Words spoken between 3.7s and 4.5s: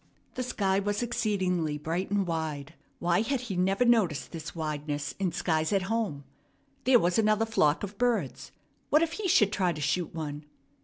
noticed